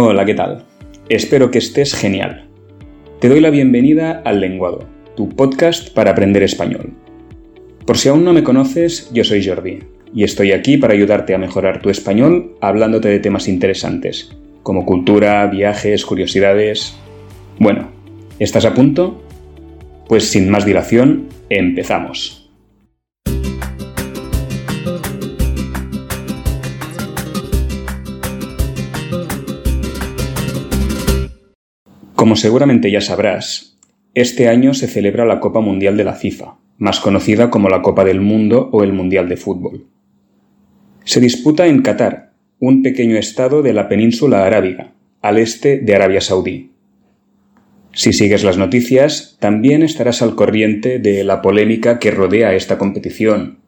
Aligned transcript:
Hola, 0.00 0.24
¿qué 0.24 0.34
tal? 0.34 0.62
Espero 1.08 1.50
que 1.50 1.58
estés 1.58 1.92
genial. 1.92 2.46
Te 3.18 3.28
doy 3.28 3.40
la 3.40 3.50
bienvenida 3.50 4.22
al 4.24 4.40
Lenguado, 4.40 4.86
tu 5.16 5.28
podcast 5.28 5.92
para 5.92 6.12
aprender 6.12 6.44
español. 6.44 6.92
Por 7.84 7.98
si 7.98 8.08
aún 8.08 8.22
no 8.22 8.32
me 8.32 8.44
conoces, 8.44 9.10
yo 9.12 9.24
soy 9.24 9.44
Jordi 9.44 9.80
y 10.14 10.22
estoy 10.22 10.52
aquí 10.52 10.76
para 10.76 10.94
ayudarte 10.94 11.34
a 11.34 11.38
mejorar 11.38 11.82
tu 11.82 11.90
español 11.90 12.54
hablándote 12.60 13.08
de 13.08 13.18
temas 13.18 13.48
interesantes, 13.48 14.36
como 14.62 14.86
cultura, 14.86 15.44
viajes, 15.48 16.06
curiosidades. 16.06 16.96
Bueno, 17.58 17.88
¿estás 18.38 18.66
a 18.66 18.74
punto? 18.74 19.20
Pues 20.06 20.30
sin 20.30 20.48
más 20.48 20.64
dilación, 20.64 21.26
empezamos. 21.50 22.48
Como 32.18 32.34
seguramente 32.34 32.90
ya 32.90 33.00
sabrás, 33.00 33.78
este 34.12 34.48
año 34.48 34.74
se 34.74 34.88
celebra 34.88 35.24
la 35.24 35.38
Copa 35.38 35.60
Mundial 35.60 35.96
de 35.96 36.02
la 36.02 36.14
FIFA, 36.14 36.56
más 36.76 36.98
conocida 36.98 37.48
como 37.48 37.68
la 37.68 37.80
Copa 37.80 38.04
del 38.04 38.20
Mundo 38.20 38.70
o 38.72 38.82
el 38.82 38.92
Mundial 38.92 39.28
de 39.28 39.36
Fútbol. 39.36 39.86
Se 41.04 41.20
disputa 41.20 41.68
en 41.68 41.80
Qatar, 41.80 42.32
un 42.58 42.82
pequeño 42.82 43.16
estado 43.16 43.62
de 43.62 43.72
la 43.72 43.88
península 43.88 44.44
arábiga, 44.44 44.94
al 45.22 45.38
este 45.38 45.78
de 45.78 45.94
Arabia 45.94 46.20
Saudí. 46.20 46.72
Si 47.92 48.12
sigues 48.12 48.42
las 48.42 48.58
noticias, 48.58 49.36
también 49.38 49.84
estarás 49.84 50.20
al 50.20 50.34
corriente 50.34 50.98
de 50.98 51.22
la 51.22 51.40
polémica 51.40 52.00
que 52.00 52.10
rodea 52.10 52.52
esta 52.52 52.78
competición, 52.78 53.60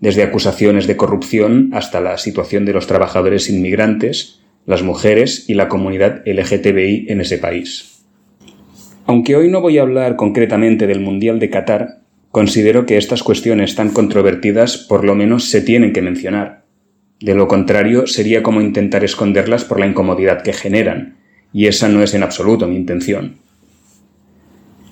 desde 0.00 0.24
acusaciones 0.24 0.88
de 0.88 0.96
corrupción 0.96 1.70
hasta 1.72 2.00
la 2.00 2.18
situación 2.18 2.64
de 2.64 2.72
los 2.72 2.88
trabajadores 2.88 3.48
inmigrantes, 3.48 4.43
las 4.66 4.82
mujeres 4.82 5.48
y 5.48 5.54
la 5.54 5.68
comunidad 5.68 6.22
LGTBI 6.26 7.06
en 7.08 7.20
ese 7.20 7.38
país. 7.38 8.04
Aunque 9.06 9.36
hoy 9.36 9.50
no 9.50 9.60
voy 9.60 9.78
a 9.78 9.82
hablar 9.82 10.16
concretamente 10.16 10.86
del 10.86 11.00
Mundial 11.00 11.38
de 11.38 11.50
Qatar, 11.50 12.00
considero 12.30 12.86
que 12.86 12.96
estas 12.96 13.22
cuestiones 13.22 13.74
tan 13.74 13.90
controvertidas 13.90 14.78
por 14.78 15.04
lo 15.04 15.14
menos 15.14 15.44
se 15.50 15.60
tienen 15.60 15.92
que 15.92 16.02
mencionar. 16.02 16.64
De 17.20 17.34
lo 17.34 17.46
contrario, 17.46 18.06
sería 18.06 18.42
como 18.42 18.60
intentar 18.60 19.04
esconderlas 19.04 19.64
por 19.64 19.78
la 19.78 19.86
incomodidad 19.86 20.42
que 20.42 20.52
generan, 20.52 21.16
y 21.52 21.66
esa 21.66 21.88
no 21.88 22.02
es 22.02 22.14
en 22.14 22.22
absoluto 22.22 22.66
mi 22.66 22.76
intención. 22.76 23.36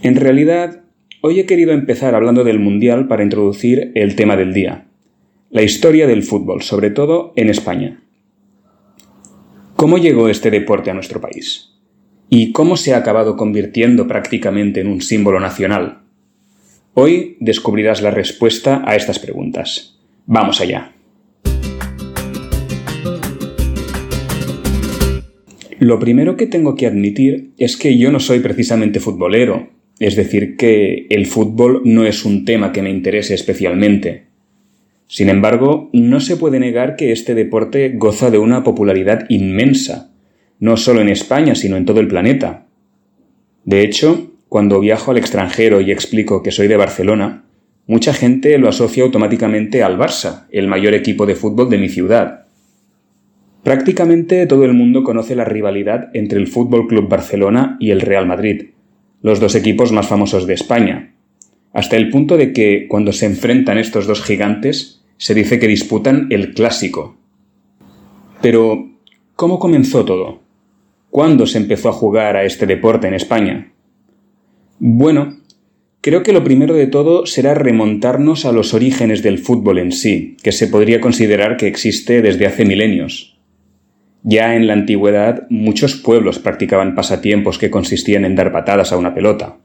En 0.03 0.17
realidad, 0.17 0.83
hoy 1.21 1.41
he 1.41 1.47
querido 1.47 1.73
empezar 1.73 2.15
hablando 2.15 2.45
del 2.45 2.59
Mundial 2.59 3.09
para 3.09 3.23
introducir 3.23 3.93
el 3.95 4.15
tema 4.15 4.37
del 4.37 4.53
día, 4.53 4.87
la 5.51 5.63
historia 5.63 6.07
del 6.07 6.23
fútbol, 6.23 6.63
sobre 6.63 6.91
todo 6.91 7.33
en 7.37 7.49
España. 7.49 8.03
¿Cómo 9.83 9.99
llegó 9.99 10.29
este 10.29 10.53
deporte 10.53 10.93
a 10.93 10.95
nuestro 10.95 11.21
país? 11.21 11.71
¿Y 12.31 12.53
cómo 12.53 12.77
se 12.77 12.95
ha 12.95 12.99
acabado 12.99 13.37
convirtiendo 13.37 14.07
prácticamente 14.07 14.81
en 14.81 14.87
un 14.87 15.01
símbolo 15.01 15.41
nacional? 15.41 16.03
Hoy 16.95 17.37
descubrirás 17.41 18.01
la 18.01 18.13
respuesta 18.13 18.85
a 18.87 18.95
estas 18.95 19.19
preguntas. 19.19 19.99
Vamos 20.25 20.61
allá. 20.61 20.93
Lo 25.81 25.99
primero 25.99 26.37
que 26.37 26.47
tengo 26.47 26.77
que 26.77 26.87
admitir 26.87 27.51
es 27.59 27.77
que 27.77 27.99
yo 27.99 28.13
no 28.13 28.21
soy 28.21 28.39
precisamente 28.39 29.01
futbolero, 29.01 29.71
es 29.99 30.15
decir, 30.15 30.57
que 30.57 31.09
el 31.11 31.27
fútbol 31.27 31.83
no 31.85 32.05
es 32.05 32.25
un 32.25 32.45
tema 32.45 32.71
que 32.71 32.83
me 32.83 32.91
interese 32.91 33.35
especialmente. 33.35 34.29
Sin 35.13 35.29
embargo, 35.29 35.91
no 35.93 36.21
se 36.21 36.39
puede 36.39 36.59
negar 36.59 36.97
que 36.97 37.13
este 37.13 37.35
deporte 37.35 37.91
goza 37.97 38.31
de 38.31 38.39
una 38.39 38.65
popularidad 38.65 39.27
inmensa, 39.29 40.11
no 40.59 40.79
solo 40.79 41.03
en 41.03 41.11
España, 41.11 41.55
sino 41.55 41.77
en 41.77 41.85
todo 41.85 42.01
el 42.01 42.09
planeta. 42.09 42.65
De 43.67 43.83
hecho, 43.83 44.33
cuando 44.49 44.81
viajo 44.81 45.11
al 45.11 45.19
extranjero 45.19 45.83
y 45.83 45.93
explico 45.93 46.43
que 46.43 46.51
soy 46.51 46.67
de 46.67 46.79
Barcelona, 46.79 47.45
mucha 47.87 48.15
gente 48.15 48.57
lo 48.57 48.71
asocia 48.71 49.05
automáticamente 49.05 49.83
al 49.83 49.99
Barça, 49.99 50.47
el 50.51 50.67
mayor 50.67 50.95
equipo 50.95 51.27
de 51.27 51.35
fútbol 51.35 51.69
de 51.69 51.77
mi 51.77 51.91
ciudad. 51.91 52.47
Prácticamente 53.63 54.47
todo 54.47 54.65
el 54.65 54.73
mundo 54.73 55.05
conoce 55.05 55.37
la 55.37 55.45
rivalidad 55.45 56.09
entre 56.15 56.39
el 56.39 56.47
Fútbol 56.47 56.89
Club 56.89 57.11
Barcelona 57.11 57.77
y 57.79 57.91
el 57.91 58.01
Real 58.01 58.27
Madrid, 58.27 58.71
los 59.21 59.41
dos 59.41 59.57
equipos 59.57 59.93
más 59.93 60.09
famosos 60.09 60.47
de 60.47 60.55
España, 60.55 61.13
hasta 61.75 61.99
el 61.99 62.09
punto 62.09 62.39
de 62.39 62.55
que 62.55 62.87
cuando 62.89 63.13
se 63.13 63.27
enfrentan 63.27 63.77
estos 63.77 64.07
dos 64.07 64.23
gigantes, 64.23 65.01
se 65.17 65.35
dice 65.35 65.59
que 65.59 65.69
disputan 65.69 66.29
el 66.31 66.55
clásico. 66.55 67.17
Pero, 68.41 68.91
¿cómo 69.37 69.59
comenzó 69.59 70.05
todo? 70.05 70.41
¿Cuándo 71.11 71.47
se 71.47 71.59
empezó 71.59 71.89
a 71.89 71.93
jugar 71.93 72.37
a 72.37 72.45
este 72.45 72.67
deporte 72.67 73.07
en 73.07 73.15
España? 73.15 73.73
Bueno, 74.79 75.39
creo 76.01 76.23
que 76.23 76.33
lo 76.33 76.43
primero 76.43 76.75
de 76.75 76.87
todo 76.87 77.27
será 77.27 77.55
remontarnos 77.55 78.45
a 78.47 78.53
los 78.53 78.75
orígenes 78.75 79.23
del 79.23 79.39
fútbol 79.39 79.79
en 79.79 79.93
sí, 79.93 80.37
que 80.43 80.53
se 80.53 80.67
podría 80.67 81.01
considerar 81.01 81.57
que 81.57 81.69
existe 81.69 82.23
desde 82.23 82.47
hace 82.47 82.65
milenios. 82.65 83.39
Ya 84.25 84.55
en 84.55 84.67
la 84.67 84.73
antigüedad 84.73 85.47
muchos 85.51 85.97
pueblos 85.97 86.39
practicaban 86.39 86.95
pasatiempos 86.95 87.59
que 87.59 87.71
consistían 87.71 88.25
en 88.25 88.37
dar 88.37 88.53
patadas 88.53 88.93
a 88.93 88.97
una 88.97 89.15
pelota. 89.15 89.59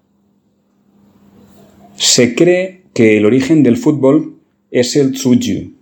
Se 1.96 2.35
cree 2.35 2.84
que 2.94 3.18
el 3.18 3.25
origen 3.25 3.64
del 3.64 3.78
fútbol 3.78 4.37
es 4.72 4.95
el 4.95 5.13
Tsuju, 5.13 5.73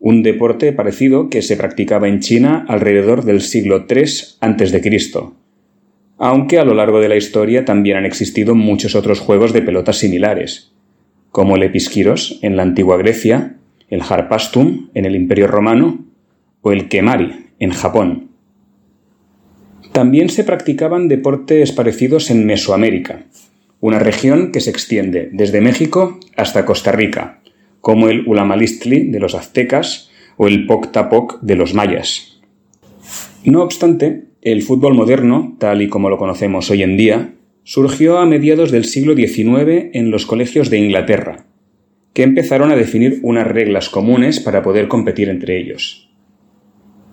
un 0.00 0.22
deporte 0.22 0.72
parecido 0.72 1.30
que 1.30 1.42
se 1.42 1.56
practicaba 1.56 2.08
en 2.08 2.20
China 2.20 2.64
alrededor 2.68 3.24
del 3.24 3.40
siglo 3.40 3.86
III 3.88 4.04
a.C., 4.40 5.00
aunque 6.18 6.58
a 6.58 6.64
lo 6.64 6.74
largo 6.74 7.00
de 7.00 7.08
la 7.08 7.16
historia 7.16 7.64
también 7.64 7.98
han 7.98 8.06
existido 8.06 8.54
muchos 8.54 8.94
otros 8.94 9.20
juegos 9.20 9.52
de 9.52 9.62
pelotas 9.62 9.98
similares, 9.98 10.72
como 11.30 11.56
el 11.56 11.62
episquiros 11.62 12.38
en 12.42 12.56
la 12.56 12.62
antigua 12.62 12.96
Grecia, 12.96 13.56
el 13.88 14.00
harpastum 14.00 14.88
en 14.94 15.04
el 15.04 15.14
Imperio 15.14 15.46
Romano 15.46 16.06
o 16.62 16.72
el 16.72 16.88
kemari 16.88 17.50
en 17.58 17.70
Japón. 17.70 18.30
También 19.92 20.28
se 20.30 20.44
practicaban 20.44 21.08
deportes 21.08 21.72
parecidos 21.72 22.30
en 22.30 22.46
Mesoamérica, 22.46 23.24
una 23.80 23.98
región 23.98 24.52
que 24.52 24.60
se 24.60 24.70
extiende 24.70 25.28
desde 25.32 25.60
México 25.60 26.18
hasta 26.36 26.64
Costa 26.64 26.92
Rica, 26.92 27.40
como 27.86 28.08
el 28.08 28.26
Ulamalistli 28.26 29.12
de 29.12 29.20
los 29.20 29.36
aztecas 29.36 30.10
o 30.36 30.48
el 30.48 30.66
Poctapoc 30.66 31.40
de 31.40 31.54
los 31.54 31.72
mayas. 31.72 32.40
No 33.44 33.62
obstante, 33.62 34.24
el 34.42 34.62
fútbol 34.62 34.94
moderno, 34.94 35.54
tal 35.60 35.82
y 35.82 35.88
como 35.88 36.10
lo 36.10 36.18
conocemos 36.18 36.68
hoy 36.68 36.82
en 36.82 36.96
día, 36.96 37.34
surgió 37.62 38.18
a 38.18 38.26
mediados 38.26 38.72
del 38.72 38.86
siglo 38.86 39.14
XIX 39.14 39.90
en 39.92 40.10
los 40.10 40.26
colegios 40.26 40.68
de 40.68 40.78
Inglaterra, 40.78 41.46
que 42.12 42.24
empezaron 42.24 42.72
a 42.72 42.74
definir 42.74 43.20
unas 43.22 43.46
reglas 43.46 43.88
comunes 43.88 44.40
para 44.40 44.64
poder 44.64 44.88
competir 44.88 45.28
entre 45.28 45.56
ellos. 45.56 46.10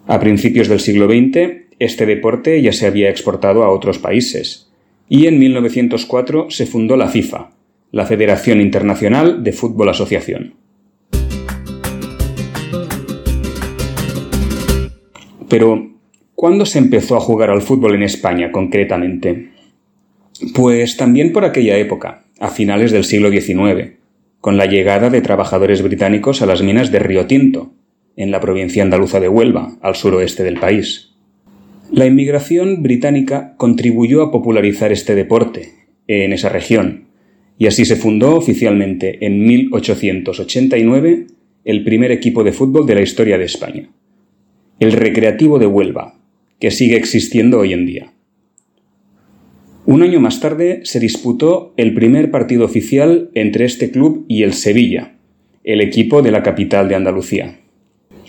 A 0.08 0.20
principios 0.20 0.70
del 0.70 0.80
siglo 0.80 1.06
XX, 1.06 1.68
este 1.78 2.08
deporte 2.08 2.60
ya 2.64 2.72
se 2.72 2.88
había 2.88 3.12
exportado 3.12 3.64
a 3.64 3.70
otros 3.70 4.00
países, 4.00 4.74
y 5.08 5.28
en 5.28 5.38
1904 5.38 6.48
se 6.50 6.66
fundó 6.66 6.98
la 6.98 7.10
FIFA, 7.10 7.52
la 7.92 8.08
Federación 8.08 8.60
Internacional 8.60 9.44
de 9.44 9.54
Fútbol 9.54 9.90
Asociación. 9.90 10.63
Pero, 15.54 15.92
¿cuándo 16.34 16.66
se 16.66 16.80
empezó 16.80 17.16
a 17.16 17.20
jugar 17.20 17.52
al 17.52 17.62
fútbol 17.62 17.94
en 17.94 18.02
España 18.02 18.52
concretamente? 18.52 19.50
Pues 20.56 20.98
también 20.98 21.32
por 21.32 21.46
aquella 21.46 21.78
época, 21.78 22.26
a 22.40 22.50
finales 22.50 22.92
del 22.92 23.04
siglo 23.04 23.30
XIX, 23.30 23.92
con 24.42 24.58
la 24.58 24.66
llegada 24.66 25.12
de 25.12 25.22
trabajadores 25.22 25.84
británicos 25.84 26.42
a 26.42 26.48
las 26.48 26.64
minas 26.64 26.92
de 26.92 26.98
Río 26.98 27.28
Tinto, 27.28 27.72
en 28.16 28.32
la 28.32 28.40
provincia 28.40 28.82
andaluza 28.82 29.20
de 29.20 29.30
Huelva, 29.30 29.78
al 29.84 29.94
suroeste 29.94 30.44
del 30.44 30.60
país. 30.60 31.12
La 31.92 32.08
inmigración 32.08 32.82
británica 32.82 33.54
contribuyó 33.58 34.24
a 34.24 34.32
popularizar 34.32 34.92
este 34.92 35.14
deporte 35.14 35.70
en 36.08 36.34
esa 36.34 36.50
región, 36.50 37.10
y 37.60 37.68
así 37.68 37.86
se 37.86 37.96
fundó 37.96 38.36
oficialmente 38.36 39.24
en 39.24 39.46
1889 39.46 41.28
el 41.64 41.84
primer 41.84 42.12
equipo 42.12 42.44
de 42.44 42.54
fútbol 42.54 42.88
de 42.88 42.96
la 42.96 43.02
historia 43.04 43.38
de 43.38 43.46
España 43.46 43.92
el 44.84 44.92
Recreativo 44.92 45.60
de 45.60 45.66
Huelva, 45.66 46.20
que 46.60 46.72
sigue 46.72 46.96
existiendo 46.96 47.60
hoy 47.60 47.74
en 47.74 47.86
día. 47.86 48.14
Un 49.86 50.04
año 50.04 50.20
más 50.20 50.40
tarde 50.40 50.82
se 50.84 51.00
disputó 51.00 51.74
el 51.78 51.94
primer 51.94 52.32
partido 52.32 52.66
oficial 52.66 53.30
entre 53.34 53.66
este 53.66 53.92
club 53.92 54.26
y 54.28 54.44
el 54.44 54.54
Sevilla, 54.54 55.16
el 55.64 55.82
equipo 55.82 56.22
de 56.22 56.32
la 56.32 56.44
capital 56.44 56.88
de 56.88 56.96
Andalucía. 56.96 57.60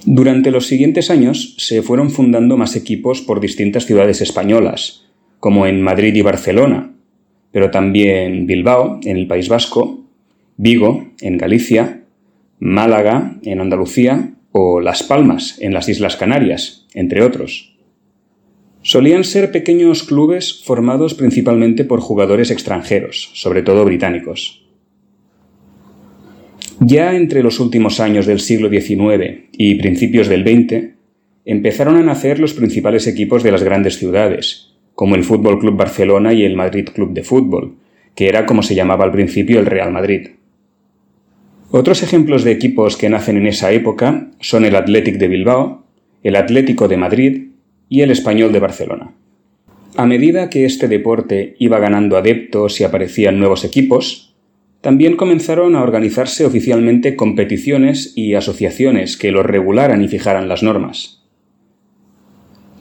Durante 0.05 0.51
los 0.51 0.67
siguientes 0.67 1.11
años 1.11 1.55
se 1.59 1.83
fueron 1.83 2.11
fundando 2.11 2.57
más 2.57 2.77
equipos 2.77 3.21
por 3.21 3.41
distintas 3.41 3.87
ciudades 3.87 4.21
españolas, 4.21 5.07
como 5.41 5.67
en 5.67 5.83
Madrid 5.83 6.15
y 6.15 6.23
Barcelona, 6.23 6.95
pero 7.53 7.71
también 7.71 8.47
Bilbao, 8.47 9.01
en 9.05 9.17
el 9.17 9.27
País 9.27 9.49
Vasco, 9.49 10.05
Vigo, 10.57 11.09
en 11.21 11.39
Galicia, 11.39 12.05
Málaga, 12.59 13.39
en 13.43 13.61
Andalucía, 13.61 14.35
o 14.57 14.81
Las 14.81 15.03
Palmas, 15.03 15.57
en 15.61 15.75
las 15.75 15.89
Islas 15.89 16.17
Canarias, 16.17 16.87
entre 16.95 17.25
otros. 17.25 17.77
Solían 18.83 19.25
ser 19.25 19.51
pequeños 19.51 20.05
clubes 20.05 20.63
formados 20.65 21.15
principalmente 21.15 21.85
por 21.85 21.99
jugadores 21.99 22.53
extranjeros, 22.53 23.33
sobre 23.35 23.63
todo 23.63 23.85
británicos. 23.85 24.65
Ya 26.79 27.17
entre 27.17 27.43
los 27.43 27.59
últimos 27.59 27.99
años 27.99 28.27
del 28.27 28.39
siglo 28.39 28.69
XIX 28.69 29.49
y 29.51 29.75
principios 29.75 30.29
del 30.29 30.45
XX, 30.45 30.95
empezaron 31.45 31.97
a 31.97 32.05
nacer 32.05 32.39
los 32.39 32.55
principales 32.55 33.09
equipos 33.09 33.43
de 33.43 33.51
las 33.51 33.65
grandes 33.65 33.99
ciudades, 33.99 34.77
como 34.95 35.17
el 35.17 35.25
Fútbol 35.25 35.59
Club 35.59 35.77
Barcelona 35.77 36.33
y 36.33 36.45
el 36.45 36.55
Madrid 36.55 36.91
Club 36.95 37.13
de 37.13 37.25
Fútbol, 37.25 37.75
que 38.15 38.29
era 38.29 38.47
como 38.47 38.63
se 38.63 38.77
llamaba 38.77 39.05
al 39.05 39.11
principio 39.11 39.59
el 39.59 39.67
Real 39.67 39.91
Madrid. 39.91 40.29
Otros 41.77 42.05
ejemplos 42.05 42.45
de 42.45 42.53
equipos 42.53 42.97
que 42.97 43.09
nacen 43.09 43.37
en 43.37 43.49
esa 43.49 43.73
época 43.73 44.31
son 44.39 44.65
el 44.65 44.77
Athletic 44.77 45.17
de 45.17 45.27
Bilbao, 45.27 45.83
el 46.23 46.37
Atlético 46.37 46.87
de 46.87 46.97
Madrid 46.97 47.49
y 47.89 48.03
el 48.03 48.13
Español 48.13 48.53
de 48.53 48.61
Barcelona. 48.61 49.13
A 49.97 50.07
medida 50.07 50.51
que 50.51 50.67
este 50.67 50.87
deporte 50.87 51.57
iba 51.59 51.81
ganando 51.81 52.17
adeptos 52.17 52.81
y 52.81 52.85
aparecían 52.85 53.41
nuevos 53.41 53.65
equipos, 53.65 54.37
también 54.83 55.17
comenzaron 55.17 55.75
a 55.75 55.83
organizarse 55.83 56.47
oficialmente 56.47 57.17
competiciones 57.17 58.13
y 58.15 58.35
asociaciones 58.35 59.17
que 59.17 59.33
los 59.33 59.45
regularan 59.45 60.01
y 60.01 60.07
fijaran 60.07 60.49
las 60.49 60.63
normas. 60.63 61.25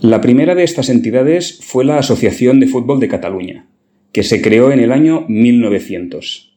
La 0.01 0.21
primera 0.21 0.53
de 0.53 0.65
estas 0.65 0.89
entidades 0.89 1.61
fue 1.63 1.83
la 1.83 1.97
Asociación 1.97 2.59
de 2.59 2.67
Fútbol 2.67 2.99
de 2.99 3.07
Cataluña, 3.07 3.65
que 4.11 4.21
se 4.21 4.39
creó 4.39 4.71
en 4.71 4.81
el 4.81 4.91
año 4.91 5.25
1900. 5.29 6.52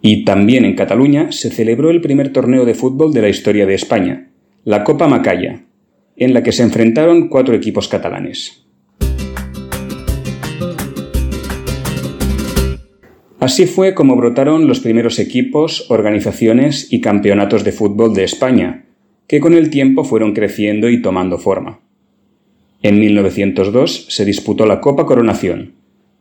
Y 0.00 0.24
también 0.24 0.64
en 0.64 0.74
Cataluña 0.74 1.32
se 1.32 1.50
celebró 1.50 1.90
el 1.90 2.00
primer 2.00 2.32
torneo 2.32 2.64
de 2.64 2.74
fútbol 2.74 3.12
de 3.12 3.22
la 3.22 3.28
historia 3.28 3.66
de 3.66 3.74
España, 3.74 4.30
la 4.64 4.84
Copa 4.84 5.08
Macaya, 5.08 5.64
en 6.16 6.34
la 6.34 6.42
que 6.42 6.52
se 6.52 6.62
enfrentaron 6.62 7.28
cuatro 7.28 7.54
equipos 7.54 7.88
catalanes. 7.88 8.64
Así 13.40 13.66
fue 13.66 13.94
como 13.94 14.16
brotaron 14.16 14.66
los 14.66 14.80
primeros 14.80 15.18
equipos, 15.20 15.90
organizaciones 15.90 16.92
y 16.92 17.00
campeonatos 17.00 17.62
de 17.62 17.72
fútbol 17.72 18.12
de 18.12 18.24
España, 18.24 18.86
que 19.28 19.40
con 19.40 19.54
el 19.54 19.70
tiempo 19.70 20.04
fueron 20.04 20.32
creciendo 20.32 20.90
y 20.90 21.00
tomando 21.00 21.38
forma. 21.38 21.80
En 22.82 22.98
1902 22.98 24.06
se 24.08 24.24
disputó 24.24 24.66
la 24.66 24.80
Copa 24.80 25.06
Coronación, 25.06 25.74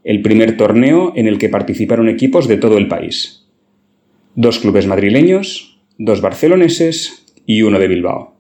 el 0.03 0.21
primer 0.21 0.57
torneo 0.57 1.13
en 1.15 1.27
el 1.27 1.37
que 1.37 1.49
participaron 1.49 2.07
equipos 2.07 2.47
de 2.47 2.57
todo 2.57 2.77
el 2.77 2.87
país. 2.87 3.46
Dos 4.39 4.59
clubes 4.59 4.85
madrileños, 4.85 5.79
dos 5.97 6.21
barceloneses 6.21 7.25
y 7.47 7.63
uno 7.63 7.79
de 7.79 7.87
Bilbao. 7.87 8.35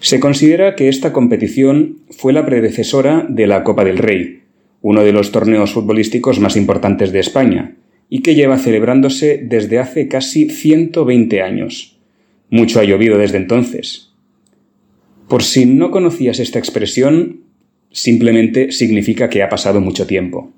Se 0.00 0.18
considera 0.18 0.74
que 0.74 0.88
esta 0.88 1.12
competición 1.12 1.98
fue 2.10 2.32
la 2.32 2.44
predecesora 2.44 3.24
de 3.28 3.46
la 3.46 3.62
Copa 3.62 3.84
del 3.84 3.98
Rey, 3.98 4.42
uno 4.82 5.04
de 5.04 5.12
los 5.12 5.30
torneos 5.30 5.70
futbolísticos 5.70 6.40
más 6.40 6.56
importantes 6.56 7.12
de 7.12 7.20
España, 7.20 7.76
y 8.08 8.22
que 8.22 8.34
lleva 8.34 8.58
celebrándose 8.58 9.40
desde 9.40 9.78
hace 9.78 10.08
casi 10.08 10.50
120 10.50 11.40
años. 11.40 11.96
Mucho 12.50 12.80
ha 12.80 12.84
llovido 12.84 13.16
desde 13.16 13.36
entonces. 13.36 14.10
Por 15.28 15.44
si 15.44 15.66
no 15.66 15.92
conocías 15.92 16.40
esta 16.40 16.58
expresión, 16.58 17.42
simplemente 17.92 18.72
significa 18.72 19.30
que 19.30 19.44
ha 19.44 19.48
pasado 19.48 19.80
mucho 19.80 20.04
tiempo. 20.08 20.50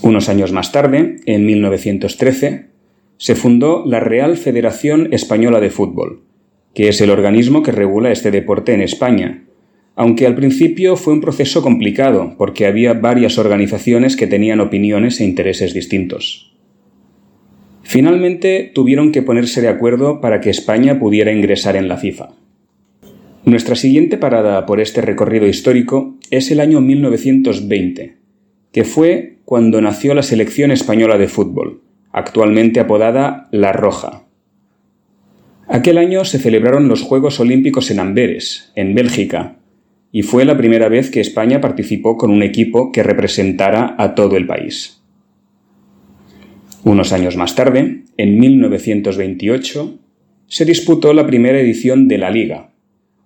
Unos 0.00 0.30
años 0.30 0.50
más 0.50 0.72
tarde, 0.72 1.16
en 1.26 1.44
1913, 1.44 2.67
se 3.18 3.34
fundó 3.34 3.84
la 3.84 4.00
Real 4.00 4.36
Federación 4.36 5.12
Española 5.12 5.60
de 5.60 5.70
Fútbol, 5.70 6.22
que 6.72 6.88
es 6.88 7.00
el 7.00 7.10
organismo 7.10 7.64
que 7.64 7.72
regula 7.72 8.12
este 8.12 8.30
deporte 8.30 8.72
en 8.72 8.80
España, 8.80 9.44
aunque 9.96 10.26
al 10.26 10.36
principio 10.36 10.96
fue 10.96 11.12
un 11.12 11.20
proceso 11.20 11.60
complicado 11.60 12.36
porque 12.38 12.66
había 12.66 12.94
varias 12.94 13.36
organizaciones 13.36 14.14
que 14.14 14.28
tenían 14.28 14.60
opiniones 14.60 15.20
e 15.20 15.24
intereses 15.24 15.74
distintos. 15.74 16.56
Finalmente 17.82 18.70
tuvieron 18.72 19.10
que 19.10 19.22
ponerse 19.22 19.60
de 19.60 19.68
acuerdo 19.68 20.20
para 20.20 20.40
que 20.40 20.50
España 20.50 21.00
pudiera 21.00 21.32
ingresar 21.32 21.74
en 21.74 21.88
la 21.88 21.96
FIFA. 21.96 22.28
Nuestra 23.44 23.74
siguiente 23.74 24.16
parada 24.16 24.64
por 24.66 24.78
este 24.78 25.00
recorrido 25.00 25.48
histórico 25.48 26.16
es 26.30 26.52
el 26.52 26.60
año 26.60 26.80
1920, 26.80 28.16
que 28.70 28.84
fue 28.84 29.38
cuando 29.44 29.80
nació 29.80 30.14
la 30.14 30.22
selección 30.22 30.70
española 30.70 31.18
de 31.18 31.26
fútbol, 31.26 31.80
actualmente 32.12 32.80
apodada 32.80 33.48
La 33.50 33.72
Roja. 33.72 34.24
Aquel 35.68 35.98
año 35.98 36.24
se 36.24 36.38
celebraron 36.38 36.88
los 36.88 37.02
Juegos 37.02 37.40
Olímpicos 37.40 37.90
en 37.90 38.00
Amberes, 38.00 38.72
en 38.74 38.94
Bélgica, 38.94 39.56
y 40.10 40.22
fue 40.22 40.44
la 40.44 40.56
primera 40.56 40.88
vez 40.88 41.10
que 41.10 41.20
España 41.20 41.60
participó 41.60 42.16
con 42.16 42.30
un 42.30 42.42
equipo 42.42 42.90
que 42.92 43.02
representara 43.02 43.94
a 43.98 44.14
todo 44.14 44.36
el 44.36 44.46
país. 44.46 45.02
Unos 46.84 47.12
años 47.12 47.36
más 47.36 47.54
tarde, 47.54 48.04
en 48.16 48.38
1928, 48.38 49.98
se 50.46 50.64
disputó 50.64 51.12
la 51.12 51.26
primera 51.26 51.60
edición 51.60 52.08
de 52.08 52.16
la 52.16 52.30
Liga, 52.30 52.70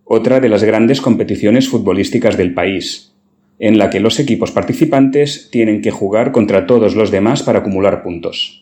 otra 0.05 0.41
de 0.41 0.49
las 0.49 0.65
grandes 0.65 1.01
competiciones 1.01 1.69
futbolísticas 1.69 2.37
del 2.37 2.55
país, 2.55 3.15
en 3.61 3.79
la 3.79 3.91
que 3.91 4.01
los 4.01 4.19
equipos 4.19 4.51
participantes 4.51 5.49
tienen 5.53 5.83
que 5.83 5.93
jugar 5.93 6.33
contra 6.33 6.67
todos 6.67 6.97
los 6.97 7.13
demás 7.13 7.45
para 7.45 7.61
acumular 7.61 8.03
puntos. 8.03 8.62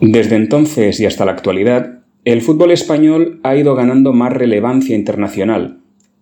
Desde 0.00 0.36
entonces 0.36 0.98
y 0.98 1.04
hasta 1.04 1.26
la 1.26 1.32
actualidad, 1.32 2.00
el 2.24 2.40
fútbol 2.40 2.70
español 2.70 3.38
ha 3.42 3.54
ido 3.56 3.74
ganando 3.74 4.14
más 4.14 4.32
relevancia 4.32 4.96
internacional. 4.96 5.80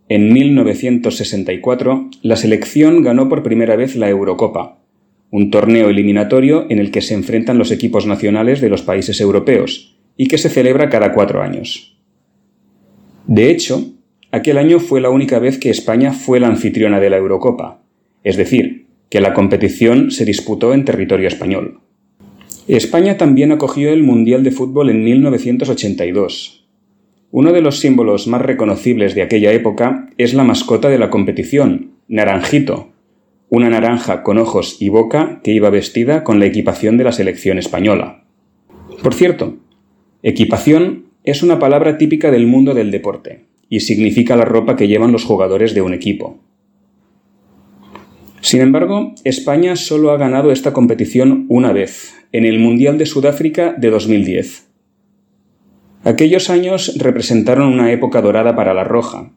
En 0.08 0.32
1964, 0.32 2.10
la 2.22 2.36
selección 2.36 3.02
ganó 3.02 3.28
por 3.28 3.44
primera 3.44 3.76
vez 3.76 3.94
la 3.94 4.08
Eurocopa, 4.08 4.78
un 5.30 5.50
torneo 5.50 5.90
eliminatorio 5.90 6.66
en 6.70 6.80
el 6.80 6.90
que 6.90 7.02
se 7.02 7.14
enfrentan 7.14 7.58
los 7.58 7.70
equipos 7.70 8.06
nacionales 8.06 8.60
de 8.60 8.68
los 8.68 8.82
países 8.82 9.20
europeos 9.20 9.96
y 10.16 10.26
que 10.26 10.38
se 10.38 10.48
celebra 10.48 10.88
cada 10.88 11.12
cuatro 11.12 11.40
años. 11.40 11.96
De 13.28 13.50
hecho, 13.50 13.92
aquel 14.32 14.58
año 14.58 14.80
fue 14.80 15.00
la 15.00 15.10
única 15.10 15.38
vez 15.38 15.58
que 15.58 15.70
España 15.70 16.12
fue 16.12 16.40
la 16.40 16.48
anfitriona 16.48 16.98
de 16.98 17.10
la 17.10 17.18
Eurocopa, 17.18 17.82
es 18.24 18.36
decir, 18.36 18.86
que 19.08 19.20
la 19.20 19.34
competición 19.34 20.10
se 20.10 20.24
disputó 20.24 20.74
en 20.74 20.84
territorio 20.84 21.28
español. 21.28 21.80
España 22.76 23.16
también 23.16 23.50
acogió 23.50 23.90
el 23.90 24.02
Mundial 24.02 24.44
de 24.44 24.50
Fútbol 24.50 24.90
en 24.90 25.02
1982. 25.02 26.66
Uno 27.30 27.52
de 27.52 27.62
los 27.62 27.80
símbolos 27.80 28.26
más 28.26 28.42
reconocibles 28.42 29.14
de 29.14 29.22
aquella 29.22 29.52
época 29.52 30.10
es 30.18 30.34
la 30.34 30.44
mascota 30.44 30.90
de 30.90 30.98
la 30.98 31.08
competición, 31.08 31.92
Naranjito, 32.08 32.90
una 33.48 33.70
naranja 33.70 34.22
con 34.22 34.36
ojos 34.36 34.76
y 34.80 34.90
boca 34.90 35.40
que 35.42 35.52
iba 35.52 35.70
vestida 35.70 36.24
con 36.24 36.40
la 36.40 36.46
equipación 36.46 36.98
de 36.98 37.04
la 37.04 37.12
selección 37.12 37.56
española. 37.56 38.24
Por 39.02 39.14
cierto, 39.14 39.56
equipación 40.22 41.06
es 41.24 41.42
una 41.42 41.58
palabra 41.58 41.96
típica 41.96 42.30
del 42.30 42.46
mundo 42.46 42.74
del 42.74 42.90
deporte 42.90 43.46
y 43.70 43.80
significa 43.80 44.36
la 44.36 44.44
ropa 44.44 44.76
que 44.76 44.88
llevan 44.88 45.12
los 45.12 45.24
jugadores 45.24 45.72
de 45.72 45.80
un 45.80 45.94
equipo. 45.94 46.38
Sin 48.40 48.60
embargo, 48.60 49.14
España 49.24 49.76
solo 49.76 50.10
ha 50.10 50.16
ganado 50.16 50.52
esta 50.52 50.72
competición 50.72 51.46
una 51.48 51.72
vez, 51.72 52.14
en 52.32 52.44
el 52.44 52.58
Mundial 52.58 52.98
de 52.98 53.06
Sudáfrica 53.06 53.74
de 53.76 53.90
2010. 53.90 54.68
Aquellos 56.04 56.48
años 56.48 56.96
representaron 56.98 57.72
una 57.72 57.90
época 57.92 58.22
dorada 58.22 58.54
para 58.54 58.74
la 58.74 58.84
Roja, 58.84 59.32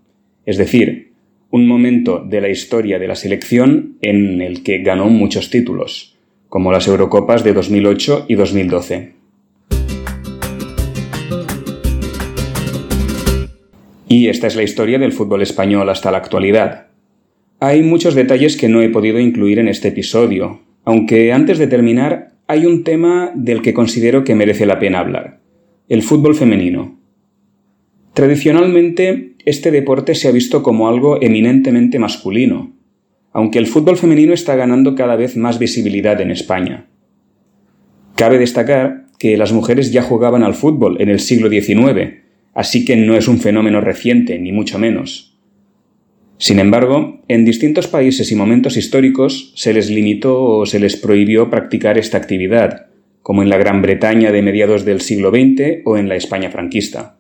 es 0.46 0.58
decir, 0.58 1.14
un 1.50 1.68
momento 1.68 2.24
de 2.24 2.40
la 2.42 2.50
historia 2.50 3.00
de 3.00 3.08
la 3.08 3.16
selección 3.16 3.98
en 4.02 4.42
el 4.42 4.64
que 4.64 4.80
ganó 4.80 5.10
muchos 5.10 5.50
títulos, 5.50 6.18
como 6.48 6.72
las 6.72 6.88
Eurocopas 6.88 7.44
de 7.44 7.54
2008 7.54 8.26
y 8.30 8.36
2012. 8.36 9.14
Y 14.08 14.28
esta 14.28 14.48
es 14.48 14.56
la 14.56 14.64
historia 14.64 15.00
del 15.00 15.14
fútbol 15.14 15.42
español 15.42 15.90
hasta 15.90 16.12
la 16.12 16.18
actualidad. 16.18 16.91
Hay 17.64 17.84
muchos 17.84 18.16
detalles 18.16 18.58
que 18.58 18.70
no 18.70 18.82
he 18.82 18.90
podido 18.90 19.20
incluir 19.20 19.60
en 19.60 19.68
este 19.68 19.90
episodio, 19.90 20.62
aunque 20.84 21.32
antes 21.32 21.60
de 21.60 21.68
terminar 21.68 22.32
hay 22.48 22.66
un 22.66 22.84
tema 22.84 23.32
del 23.36 23.62
que 23.62 23.76
considero 23.76 24.24
que 24.24 24.34
merece 24.34 24.66
la 24.66 24.80
pena 24.80 24.98
hablar, 24.98 25.42
el 25.88 26.02
fútbol 26.02 26.34
femenino. 26.34 27.00
Tradicionalmente, 28.16 29.36
este 29.46 29.70
deporte 29.70 30.16
se 30.16 30.28
ha 30.28 30.32
visto 30.32 30.64
como 30.64 30.88
algo 30.88 31.22
eminentemente 31.22 32.00
masculino, 32.00 32.74
aunque 33.32 33.60
el 33.60 33.68
fútbol 33.68 33.96
femenino 33.96 34.34
está 34.34 34.56
ganando 34.56 34.96
cada 34.96 35.16
vez 35.16 35.38
más 35.38 35.60
visibilidad 35.60 36.20
en 36.20 36.32
España. 36.32 36.88
Cabe 38.16 38.40
destacar 38.40 39.06
que 39.20 39.38
las 39.38 39.54
mujeres 39.54 39.92
ya 39.92 40.02
jugaban 40.02 40.42
al 40.42 40.56
fútbol 40.56 41.00
en 41.00 41.10
el 41.10 41.20
siglo 41.20 41.48
XIX, 41.48 42.24
así 42.56 42.86
que 42.86 42.96
no 42.96 43.16
es 43.16 43.28
un 43.28 43.38
fenómeno 43.38 43.82
reciente, 43.82 44.40
ni 44.40 44.52
mucho 44.52 44.80
menos. 44.80 45.31
Sin 46.42 46.58
embargo, 46.58 47.20
en 47.28 47.46
distintos 47.46 47.86
países 47.86 48.32
y 48.32 48.36
momentos 48.36 48.76
históricos 48.76 49.54
se 49.56 49.74
les 49.74 49.92
limitó 49.92 50.44
o 50.44 50.66
se 50.66 50.80
les 50.80 50.96
prohibió 50.96 51.52
practicar 51.52 52.00
esta 52.00 52.18
actividad, 52.18 52.88
como 53.22 53.44
en 53.44 53.50
la 53.50 53.58
Gran 53.58 53.84
Bretaña 53.84 54.32
de 54.32 54.42
mediados 54.42 54.84
del 54.84 55.02
siglo 55.02 55.30
XX 55.30 55.84
o 55.86 55.98
en 55.98 56.10
la 56.10 56.16
España 56.16 56.50
franquista. 56.50 57.16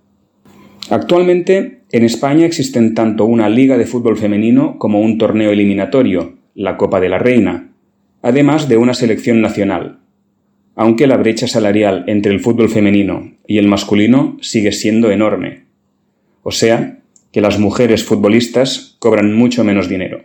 Actualmente, 0.90 1.82
en 1.92 2.04
España 2.04 2.48
existen 2.48 2.96
tanto 2.96 3.26
una 3.26 3.48
liga 3.48 3.78
de 3.78 3.86
fútbol 3.86 4.18
femenino 4.18 4.80
como 4.80 5.02
un 5.02 5.20
torneo 5.20 5.52
eliminatorio, 5.52 6.40
la 6.56 6.76
Copa 6.78 7.00
de 7.00 7.10
la 7.10 7.20
Reina, 7.20 7.74
además 8.24 8.68
de 8.70 8.78
una 8.78 8.96
selección 8.96 9.40
nacional, 9.40 10.00
aunque 10.76 11.06
la 11.06 11.18
brecha 11.18 11.46
salarial 11.46 12.06
entre 12.08 12.32
el 12.34 12.40
fútbol 12.40 12.70
femenino 12.70 13.34
y 13.46 13.60
el 13.60 13.68
masculino 13.68 14.40
sigue 14.42 14.72
siendo 14.72 15.12
enorme. 15.12 15.66
O 16.42 16.50
sea, 16.50 17.02
que 17.32 17.42
las 17.42 17.60
mujeres 17.60 18.04
futbolistas 18.04 18.91
cobran 19.02 19.34
mucho 19.34 19.64
menos 19.64 19.90
dinero. 19.90 20.22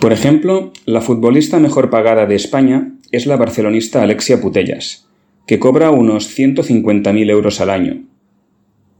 Por 0.00 0.12
ejemplo, 0.12 0.72
la 0.84 1.00
futbolista 1.00 1.60
mejor 1.60 1.90
pagada 1.90 2.26
de 2.26 2.34
España 2.34 2.94
es 3.12 3.24
la 3.24 3.36
barcelonista 3.36 4.02
Alexia 4.02 4.40
Putellas, 4.40 5.08
que 5.46 5.60
cobra 5.60 5.92
unos 5.92 6.36
150.000 6.36 7.30
euros 7.30 7.60
al 7.60 7.70
año, 7.70 8.02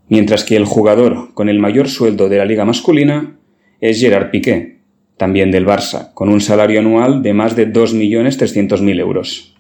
mientras 0.09 0.45
que 0.45 0.55
el 0.55 0.65
jugador 0.65 1.35
con 1.35 1.49
el 1.49 1.59
mayor 1.59 1.89
sueldo 1.89 2.29
de 2.29 2.39
la 2.39 2.45
liga 2.45 2.65
masculina 2.65 3.37
es 3.81 3.99
Gerard 3.99 4.31
Piqué, 4.31 4.79
también 5.17 5.51
del 5.51 5.67
Barça, 5.67 6.15
con 6.15 6.29
un 6.29 6.41
salario 6.41 6.79
anual 6.79 7.21
de 7.25 7.35
más 7.35 7.57
de 7.57 7.67
2.300.000 7.73 9.01
euros. 9.01 9.57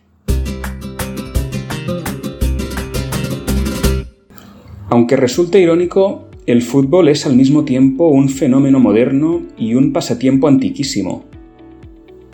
Aunque 4.88 5.16
resulte 5.16 5.58
irónico, 5.58 6.28
el 6.46 6.62
fútbol 6.62 7.08
es 7.08 7.26
al 7.26 7.36
mismo 7.36 7.64
tiempo 7.64 8.08
un 8.08 8.28
fenómeno 8.28 8.80
moderno 8.80 9.42
y 9.56 9.74
un 9.74 9.92
pasatiempo 9.92 10.48
antiquísimo. 10.48 11.24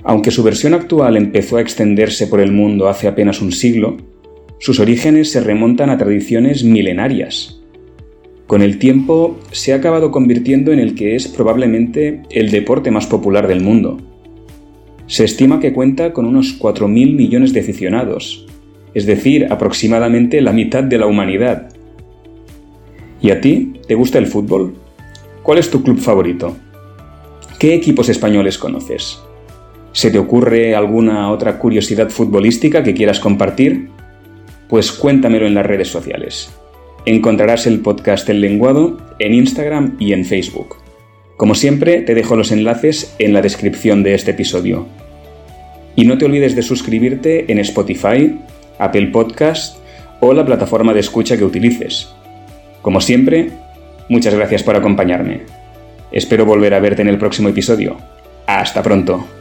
Aunque 0.05 0.31
su 0.31 0.43
versión 0.43 0.75
actual 0.75 1.17
empezó 1.17 1.57
a 1.57 1.61
extenderse 1.61 2.27
por 2.27 2.41
el 2.41 2.53
mundo 2.53 2.89
hace 2.89 3.09
apenas 3.09 3.43
un 3.43 3.53
siglo, 3.53 3.97
sus 4.61 4.81
orígenes 4.81 5.31
se 5.31 5.41
remontan 5.41 5.91
a 5.91 5.99
tradiciones 5.99 6.65
milenarias 6.65 7.59
con 8.49 8.63
el 8.63 8.79
tiempo 8.79 9.39
se 9.53 9.75
ha 9.75 9.77
acabado 9.77 10.11
convirtiendo 10.11 10.73
en 10.73 10.79
el 10.79 10.95
que 10.95 11.15
es 11.15 11.29
probablemente 11.29 12.23
el 12.31 12.51
deporte 12.51 12.91
más 12.91 13.07
popular 13.07 13.47
del 13.47 13.61
mundo. 13.61 13.99
Se 15.07 15.25
estima 15.25 15.61
que 15.61 15.75
cuenta 15.75 16.15
con 16.15 16.25
unos 16.25 16.59
4.000 16.59 17.15
millones 17.15 17.53
de 17.53 17.61
aficionados, 17.61 18.47
es 18.95 19.05
decir, 19.05 19.49
aproximadamente 19.51 20.41
la 20.41 20.55
mitad 20.55 20.83
de 20.83 20.97
la 20.97 21.05
humanidad. 21.05 21.75
¿Y 23.21 23.31
a 23.31 23.41
ti? 23.41 23.73
¿Te 23.87 23.95
gusta 23.95 24.19
el 24.19 24.27
fútbol? 24.27 24.75
¿Cuál 25.43 25.59
es 25.59 25.71
tu 25.71 25.83
club 25.83 25.99
favorito? 25.99 26.57
¿Qué 27.59 27.75
equipos 27.75 28.09
españoles 28.09 28.59
conoces? 28.59 29.19
¿Se 29.93 30.11
te 30.11 30.19
ocurre 30.19 30.77
alguna 30.77 31.33
otra 31.33 31.59
curiosidad 31.59 32.11
futbolística 32.11 32.85
que 32.85 32.95
quieras 32.95 33.19
compartir? 33.19 33.89
Pues 34.69 34.93
cuéntamelo 34.93 35.47
en 35.47 35.55
las 35.55 35.67
redes 35.67 35.89
sociales. 35.89 36.51
Encontrarás 37.07 37.67
el 37.67 37.81
podcast 37.81 38.29
El 38.29 38.41
Lenguado 38.41 38.99
en 39.19 39.35
Instagram 39.35 39.97
y 39.99 40.13
en 40.13 40.25
Facebook. 40.25 40.77
Como 41.37 41.55
siempre, 41.55 42.03
te 42.03 42.15
dejo 42.15 42.37
los 42.37 42.53
enlaces 42.53 43.15
en 43.19 43.33
la 43.33 43.43
descripción 43.43 44.03
de 44.03 44.15
este 44.15 44.33
episodio. 44.33 44.87
Y 45.97 46.05
no 46.05 46.19
te 46.19 46.27
olvides 46.27 46.55
de 46.55 46.63
suscribirte 46.63 47.51
en 47.51 47.59
Spotify, 47.59 48.39
Apple 48.79 49.09
Podcast 49.09 49.79
o 50.21 50.33
la 50.33 50.45
plataforma 50.45 50.95
de 50.95 51.01
escucha 51.01 51.37
que 51.37 51.45
utilices. 51.45 52.13
Como 52.83 53.01
siempre, 53.01 53.51
muchas 54.09 54.35
gracias 54.35 54.63
por 54.63 54.77
acompañarme. 54.77 55.43
Espero 56.11 56.47
volver 56.47 56.75
a 56.75 56.81
verte 56.81 57.03
en 57.03 57.09
el 57.09 57.19
próximo 57.19 57.49
episodio. 57.49 57.97
Hasta 58.47 58.83
pronto. 58.83 59.38